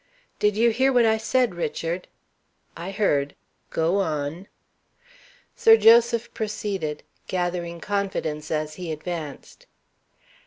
[0.39, 2.07] "Did you hear what I said, Richard?"
[2.75, 3.35] "I heard.
[3.69, 4.47] Go on."
[5.55, 9.67] Sir Joseph proceeded, gathering confidence as he advanced.